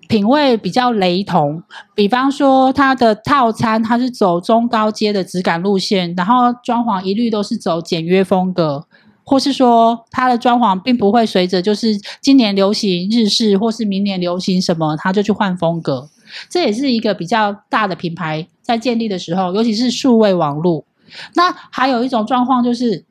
[0.08, 1.62] 品味比较雷同。
[1.94, 8.88] 比方说，他的套餐他是走中高阶的质感路线，然后装潢一律都是走简约风格，
[9.24, 16.10] 或是说他的装潢并不会随着就是今年流行日式，或是明年流行什么，他就去换风格。
[16.50, 20.86] 这也是一个比较大的品牌在建立的时候，尤其是数位网络。
[21.34, 23.04] 那还有一种状况就是，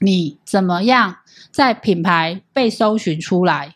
[0.00, 1.16] 你怎么样？
[1.52, 3.74] 在品牌被搜寻出来，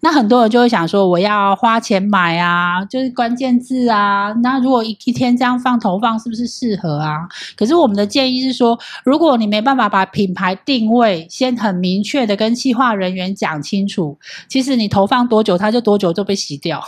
[0.00, 7.28] 那很多人就会想说：“我要花钱买啊，就是关键字啊。”那如果一一天这样放投放，是不是适合啊？
[7.56, 16.82] 可是我们的建议是说，如果你没办法把品牌定位先很明确的跟企划人员讲清楚，其实你投放多久，它就多久就被洗掉。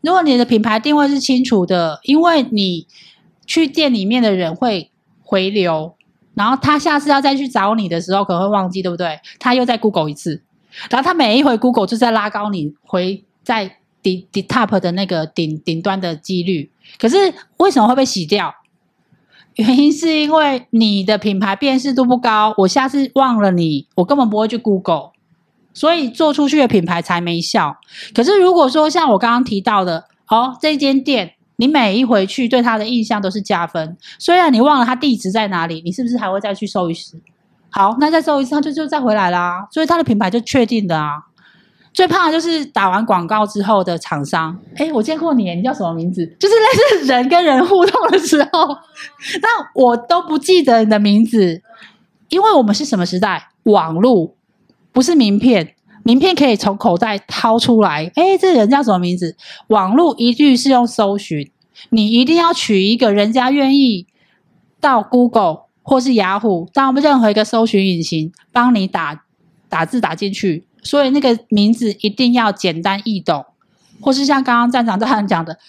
[0.00, 2.88] 如果你的品牌定位是清楚的，因为你
[3.46, 4.90] 去店里面的人会
[5.22, 5.94] 回流。
[6.40, 9.20] 然后他下次要再去找你的时候，可能会忘记，对不对？
[9.38, 10.42] 他又再 Google 一次，
[10.88, 16.70] 然后他每一回 Google 就在拉高你回在顶顶 top 的那个顶顶端的几率。
[16.98, 18.54] 可是为什么会被洗掉？
[19.56, 25.10] 原因是因为你的品牌辨识度不高，我下次忘了你，我根本不会去 Google，
[25.74, 27.76] 所以做出去的品牌才没效。
[28.14, 31.34] 可是如果说像我刚刚提到的，哦，这间店。
[31.60, 37.20] 你每一回去对他的印象都是加分，虽然你忘了他地址在哪里，你是不是还会再去搜一次？
[37.68, 41.22] 好，那再搜一次，他就就再回来啦，所以他的品牌就确定的啊。
[41.92, 44.58] 最怕的就是打完广告之后的厂商。
[44.76, 46.24] 哎，我见过你，你叫什么名字？
[46.38, 48.68] 就是类似人跟人互动的时候，
[49.42, 51.60] 那我都不记得你的名字，
[52.30, 53.48] 因为我们是什么时代？
[53.64, 54.34] 网络
[54.92, 55.74] 不是名片，
[56.10, 58.10] 名片可以从口袋掏出来。
[58.16, 59.36] 哎，这人叫什么名字？
[59.68, 61.48] 网络一律是用搜寻，
[61.90, 64.08] 你一定要取一个人家愿意
[64.80, 69.22] 到 Google 或是雅虎，到任何一个搜寻引擎帮你打
[69.68, 70.66] 打字打进去。
[70.82, 73.46] 所以那个名字一定要简单易懂，
[74.00, 75.60] 或是像刚刚站长大人讲的，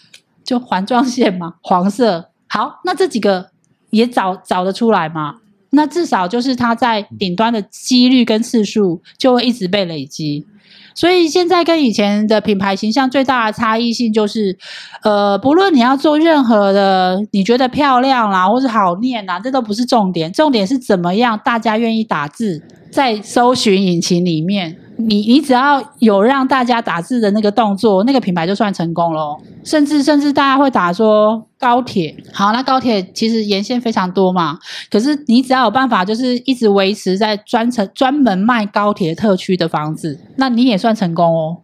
[0.43, 2.32] 就环状线嘛，黄色。
[2.47, 3.51] 好，那这几个
[3.91, 5.40] 也找找得出来吗？
[5.72, 10.45] 那至少就是它在顶端的几率跟次数就会一直被累积。
[10.93, 14.57] 所以现在跟以前的品牌形象最大的差异性就是，
[15.03, 22.61] 呃，不论你要做任何的，你觉得漂亮啦，或是好念啦，这都不是重点，重点是怎么样大家愿意打字
[22.91, 24.78] 在搜寻引擎里面。
[25.02, 29.38] 你你只要有让大家打字的那个动作，那个品牌就算成功了。
[29.64, 34.58] 甚至甚至大家会打说高铁，好，那高铁其实沿线非常多嘛。
[34.89, 41.62] 可是你只要有办法，就是一直维持在专程专门卖高铁特区的房子，那你也算成功哦。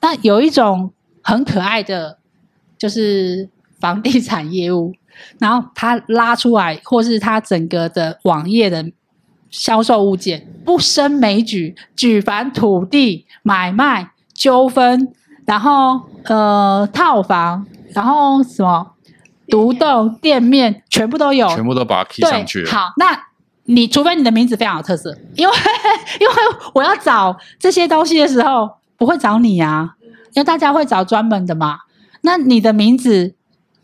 [0.00, 0.90] 那有一种
[1.22, 2.18] 很可爱的，
[2.78, 4.92] 就是房地产业务，
[5.38, 8.84] 然后他拉出来，或是他整个的网页的。
[9.50, 15.12] 销售物件不胜枚举，举凡土地买卖纠纷，
[15.44, 18.94] 然后呃套房，然后什么
[19.48, 22.66] 独栋店面，全部都有，全部都把它 key 上去。
[22.66, 23.18] 好，那
[23.64, 25.54] 你除非你的名字非常有特色，因为
[26.20, 26.34] 因为
[26.74, 29.96] 我要找这些东西的时候不会找你啊，
[30.34, 31.78] 因为大家会找专门的嘛。
[32.22, 33.34] 那你的名字，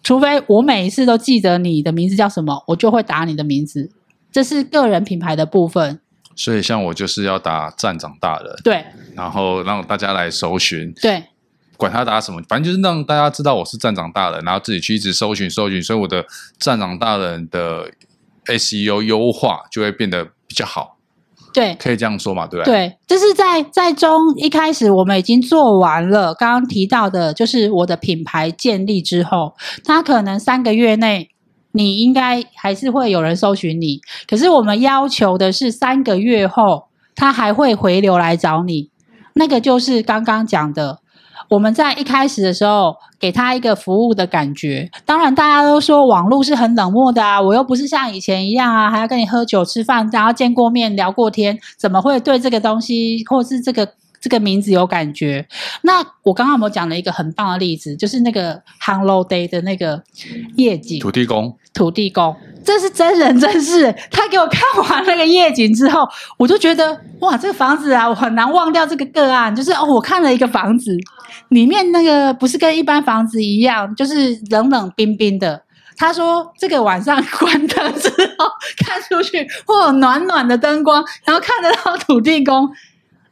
[0.03, 3.91] 除非我每一次都记得你的名字叫什么，我就会打你的名字。
[4.33, 6.01] 这是个人品牌的部分，
[6.35, 8.83] 所以像我就是要打站长大人，对，
[9.14, 11.22] 然后让大家来搜寻，对，
[11.76, 16.24] 管他打什么，反正就是让大家知道我是站长大人，然后自己去一直搜寻搜寻，所以我的
[16.59, 17.91] 站长大人的
[18.47, 20.97] SEO 优化就会变得比较好，
[21.53, 22.72] 对，可以这样说嘛，对不对？
[22.72, 29.55] 对，这是在在中一开始我们已经做完了，刚刚提到的就是我的品牌建立之后，
[29.85, 31.28] 它可能三个月内。
[31.73, 38.91] 你应该还是会有人搜寻你，可是我们要求的是三个月后，他还会回流来找你。
[39.35, 41.01] 那个就是刚刚讲的，
[41.49, 44.91] 我们在一开始的时候给他一个服务的感觉。
[45.07, 53.89] 当然，大家都说网络是很冷漠的啊，我又不是像以前一样啊，还要跟你喝酒吃饭，然后见过面聊过天，怎么会对这个东西或是这个？
[54.23, 55.45] 这个名字有感觉。
[55.83, 60.01] 那我刚刚有没有讲了一个很棒的例子，就是那个 Hello Day 的那个
[60.57, 63.93] 夜景，土地公，土地公，这是真人真事。
[64.12, 66.09] 他给我看完那个夜景之后，
[66.39, 69.55] 我就觉得哇，这个房子啊，我很难忘掉这个个案。
[69.55, 70.97] 就是哦，我看了一个房子，
[71.49, 75.64] 里面那个不是跟一般房子一样，就是冷冷冰冰的。
[75.97, 78.47] 他说这个晚上关灯之后
[78.85, 82.70] 看出去，会有暖暖的灯光，然后看得到土地公。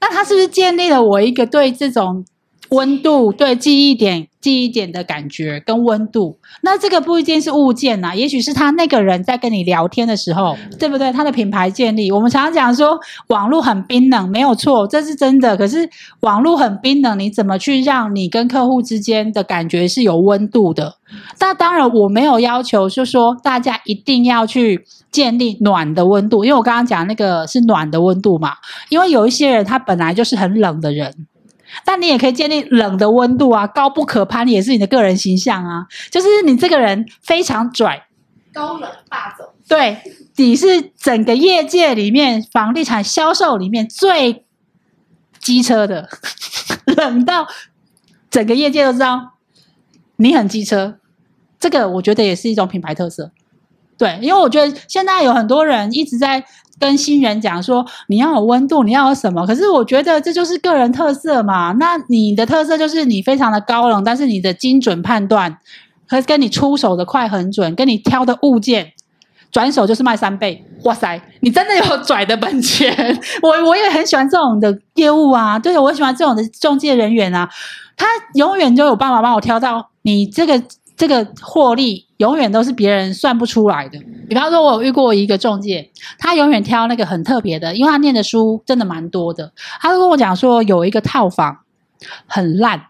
[0.01, 2.25] 那他是不是建立了我一个对这种
[2.71, 6.39] 温度、对记忆点、记忆点的感觉跟温度？
[6.63, 11.13] 那这个不一定是物件呐、啊，也许是他那个人在跟你聊天的时候，对不对？
[11.13, 12.99] 他的品牌建立，我们常常讲说
[13.29, 15.57] 网络很冰冷，没有错，这是真的。
[15.57, 15.89] 可是
[16.21, 20.97] 网络很冰冷，你怎么去让你跟客户之间的感觉是有温度的？
[21.41, 24.87] 那当然，我没有要求，就是说大家一定要去。
[25.11, 28.53] 建立暖的温度，因为我刚刚讲那个是暖的温度嘛。
[28.91, 31.13] 因为有一些人他本来就是很冷的人，
[31.85, 35.87] 但你也可以建立冷的温度啊，高不可攀也是你的个人形象啊。
[36.11, 38.07] 就是你这个人非常拽，
[38.53, 39.47] 高冷霸总。
[39.69, 39.99] 对，
[40.37, 44.45] 你是整个业界里面房地产销售里面最
[45.39, 46.09] 机车的，
[46.97, 47.47] 冷到
[48.31, 49.35] 整个业界都知道
[50.17, 50.99] 你很机车。
[51.59, 53.31] 这个我觉得也是一种品牌特色。
[53.97, 56.43] 对，因为我觉得现在有很多人一直在
[56.81, 59.47] 跟新人讲说，你要有温度，你要有什么？
[59.47, 61.73] 可是我觉得这就是个人特色嘛。
[61.79, 65.59] 那你的特色就是你非常的高冷，但是你的精准判断
[66.09, 68.93] 和跟你出手的快很准，跟你挑的物件
[69.53, 70.65] 转手就是卖三倍。
[70.85, 73.21] 哇塞，你真的有 拽的本钱。
[73.43, 77.49] 我我也很喜欢这种的业务啊，对，我喜欢这种的中介人员啊，
[77.97, 80.61] 他永远就有办法帮我挑到你这个。
[81.01, 83.99] 这个获利永远都是别人算不出来的。
[84.29, 89.51] 比方说，我有遇过一个中介，他永远挑那个很特别的，因为他念的书真的蛮多的。
[89.81, 91.61] 他就跟我讲说，有一个套房
[92.27, 92.89] 很烂，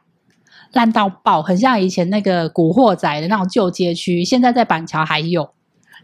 [0.73, 5.49] 烂到爆，很像以前那个古惑仔的那种旧街区，现在在板桥还有，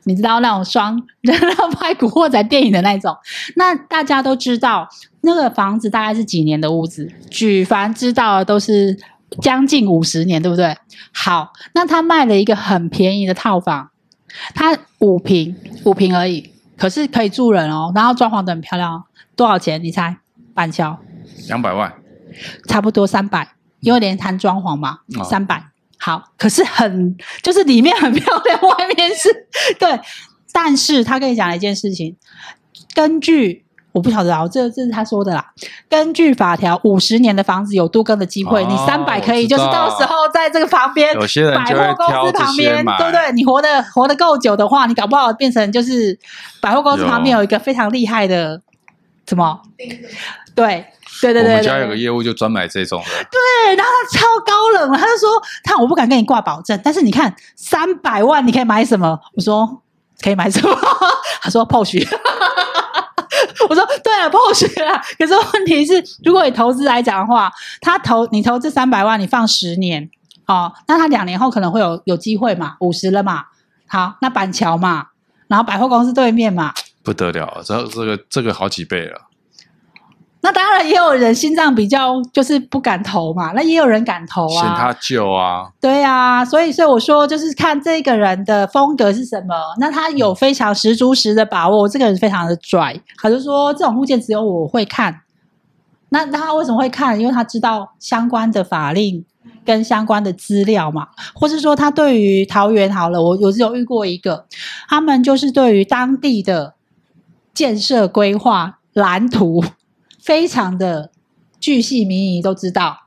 [0.04, 1.36] 你知道那种双 人
[1.72, 3.16] 拍古惑仔电影的那种。
[3.57, 4.88] 那大家都知道，
[5.22, 7.11] 那个房子大概是几年的屋子？
[7.28, 8.96] 举凡知道的都是
[9.43, 10.77] 将近五十年，对不对？
[11.12, 13.91] 好，那他卖了一个很便宜的套房，
[14.55, 19.05] 他五平，五平而已，可是可以住人哦，然后装潢的很漂亮，
[19.35, 19.83] 多少钱？
[19.83, 20.16] 你猜？
[20.55, 20.99] 板桥
[21.49, 21.93] 两百万，
[22.66, 25.62] 差不多三百，因为连谈装潢嘛，哦、三百。
[25.99, 29.29] 好，可是很就是里面很漂亮， 外面是
[29.79, 30.01] 对，
[30.53, 32.16] 但是他跟你讲了一件事情，
[32.95, 33.65] 根据。
[33.97, 35.42] 我不晓得啊，这这是他说的啦。
[35.88, 43.32] 根据法条，五十年的房子有都更的机会，哦、你三百可以，就是到时候在这个旁边，有些人百货公司旁边，对不对？
[43.32, 46.18] 你活得活得够久的话，你搞不好变成就是
[46.61, 48.61] 百货公司旁边有一个非常厉害的
[49.26, 49.59] 什么？
[50.55, 50.84] 对
[51.22, 53.09] 对对对，对，我们家有个业务就专买这种的。
[53.30, 59.82] 对，然后他超高冷了，他就说：“他我不敢跟你挂保证，但是你看三百万你可以买什么？”我说
[60.22, 60.68] ：“可以买什么？”
[61.40, 62.07] 他说：“Porsche。”
[63.68, 65.03] 我说对啊，破学啊。
[65.18, 70.09] 可是问题是，如果你投资来讲的话，他投你投资三百万，你放十年
[70.47, 73.45] 哦，那他两年后可能会有有机会嘛，五十了嘛。
[73.89, 75.07] 好，那板桥嘛，
[75.49, 76.72] 然后百货公司对面嘛，
[77.03, 79.26] 不得了，这这个这个好几倍了。
[80.47, 95.22] 那当然也有人心脏比较就是不敢投嘛，那也有人敢投啊，嫌他旧啊，对啊，所以所以我说就是看这个人的风格是什么，那他有非常十足十的把握，这个人非常的拽，他就说这种物件只有我会看，
[96.11, 97.18] 那那他为什么会看？
[97.18, 99.24] 因为他知道相关的法令
[99.64, 104.47] 跟相关的资料嘛，或是说他对于桃园好了，我我是有遇过一个，
[104.88, 106.74] 他们就是对于当地的
[107.53, 109.64] 建设规划蓝图。
[110.27, 111.12] 非常的
[111.61, 112.99] 巨细靡遗都知道，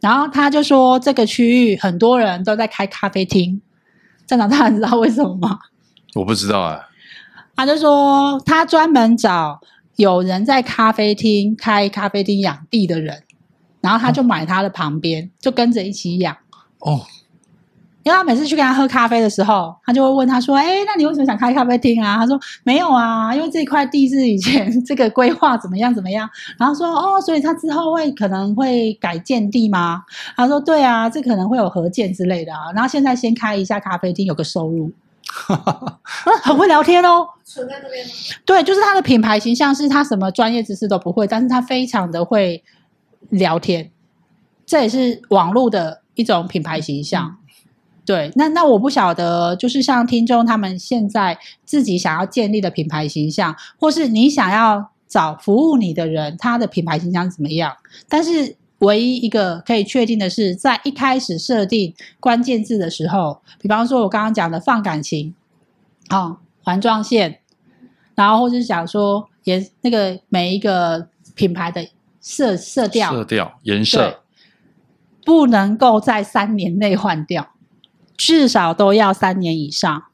[0.00, 3.60] 然后他就说这个区域很多人都在开咖啡厅，
[4.26, 5.58] 站长大人知道为什么吗？
[6.14, 6.88] 我不知道啊。
[7.54, 9.60] 他就说他专门找
[9.96, 13.22] 有人在咖啡厅开咖啡厅养地的人，
[13.82, 16.34] 然后他就买他的旁边，哦、就跟着一起养。
[16.78, 17.04] 哦。
[18.04, 26.28] 因为他每次去跟他喝咖啡的时候，他就会问他说：“哎，那你为什么想开咖啡厅啊？”他说：“没有啊，因为这块地是以前这个规划怎么样怎么样。”
[26.58, 30.02] 然后说：“哦，所以他之后会可能会改建地吗？”
[30.36, 34.90] 他说：“对啊，这可能会有合建之类的啊。”然后现在先开一下咖啡厅，有个收入。
[36.42, 37.26] 很会聊天哦。
[37.44, 38.12] 存在那边吗？
[38.44, 42.62] 对，就是他的品牌形象是他什么专业知识都不会，但是他非常的会
[43.30, 43.90] 聊天，
[44.66, 47.28] 这也是网络的一种品牌形象。
[47.28, 47.38] 嗯
[48.04, 57.72] 对，那那我不晓得，就是像听众他们现在自己想要建立的品牌形象，或是你想要找服务你的人，他的品牌形象是怎么样？
[58.08, 65.32] 但是唯一一个可以确定的是，在一开始设定关键字的时候，比方说我刚刚讲的放感情，
[66.08, 67.38] 啊、哦，环状线，
[68.16, 71.86] 然后或是讲说颜那个每一个品牌的
[72.20, 74.22] 色色调、色调、颜色，
[75.24, 77.51] 不能够在三年内换掉。
[78.16, 80.04] 至少都要三年以上，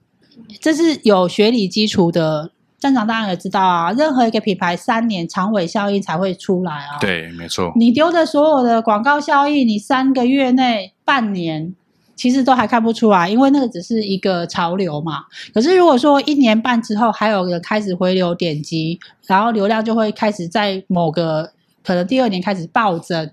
[0.61, 2.53] 这是有学理基础的。
[2.78, 6.96] 站长当然也知道啊，任何一个品牌三年长尾效应才会出来啊。
[7.01, 7.72] 对，没错。
[7.74, 11.74] 你丢的所有的广告效益，你三个月内、半年，
[12.14, 15.24] 其实都还看不出来，因为那个只是一个潮流嘛。
[15.53, 21.51] 可是如果说一年半之后，还有人开始回流点击，然后流量就会开始在某个
[21.84, 23.28] 可能第二年开始暴增。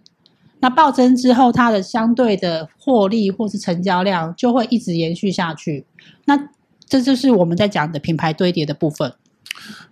[0.59, 5.85] 那暴增之后，它的相对的获利或是成交量就会一直延续下去。
[6.25, 6.49] 那
[6.87, 9.13] 这就是我们在讲的品牌堆叠的部分。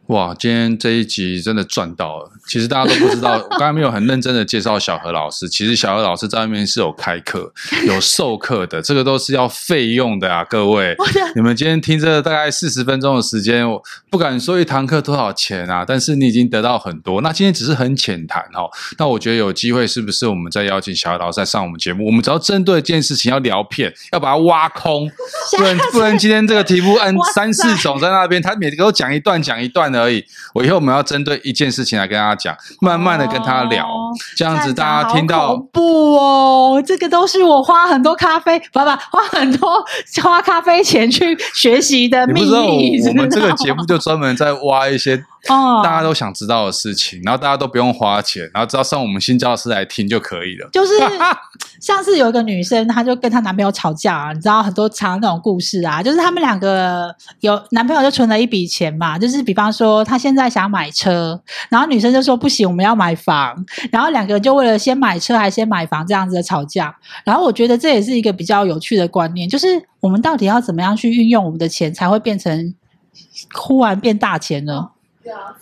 [0.07, 2.29] 哇，今天这一集真的赚到了！
[2.45, 5.47] 其实大家都不知道， 我刚才没有很认真的介绍小何老师。
[5.47, 7.53] 其实小何老师在外面是有开课、
[7.87, 10.93] 有授课的，这个都是要费用的啊，各位。
[11.35, 17.21] 你们今天听这大概四十分钟的时间，我不敢说一堂课多少钱啊，但是你已经得到很多。
[17.21, 18.69] 那今天只是很浅谈哦。
[18.97, 22.05] 那我觉得有机会，是不是我们再邀请小何老师来上我们节目？
[22.07, 25.09] 我们只要针对一件事情要聊片，要把它挖空，
[25.55, 30.23] 不然 不然今天这个题目按三四种在那边，他每个都讲一段讲一段而已。
[30.53, 39.83] 我以后我们要针对一件事情来跟大家讲，慢慢的跟他聊，哦、这样子大家听到不哦，这个都是我花很多咖啡，不不，花很多
[40.21, 43.07] 花咖啡钱去学习的秘密。
[43.07, 45.23] 我们这个节目就专门在挖一些。
[45.49, 50.69] 哦，大家都想知道的事情，然后大家都不用花钱，然后只要上我们新教室来听就可以了。
[50.71, 50.93] 就是
[51.81, 56.01] 像是有一个女生，她就跟她男朋友吵架，你知道很多长那种故事啊。
[56.01, 61.37] 就是他们两个有男朋友就存了一笔钱嘛，就是比方说他现在想买车，
[61.69, 63.53] 然后女生就说不行，我们要买房，
[63.91, 66.95] 然后两个人就为了先买车还先买房这样子的吵架。
[67.25, 69.67] 然后我觉得这也是一个比较有趣的观念，就是
[69.99, 72.73] 我们到底要怎么样去运用我们的钱，才会变成
[73.53, 74.89] 忽然变大钱呢？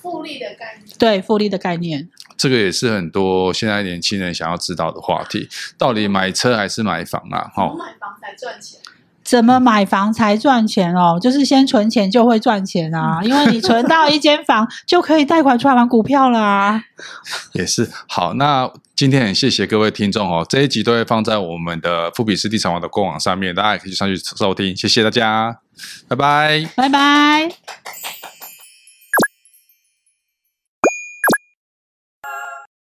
[0.02, 0.98] 复利的概念。
[0.98, 2.10] 对，复利的概念。
[2.38, 5.48] 这个也是很多现在年轻人想要知道的话题。
[5.78, 7.52] 到底买车还是买房啊？
[7.54, 8.80] 好，买房才赚钱。
[9.24, 11.20] 怎么买房才赚钱哦？
[11.22, 16.84] 就是先存钱就会赚钱啊，因为你存到一间房就可以贷款出来玩股票了啊。
[17.54, 24.76] 也是好，那今天很谢谢各位听众哦，这一集都会放在我们的富比斯地产网的官网上面，大家也可以上去收听。
[24.76, 25.60] 谢谢大家，
[26.08, 28.01] 拜拜，拜拜。